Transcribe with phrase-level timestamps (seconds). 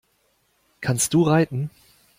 [0.79, 1.69] Kannst du reiten?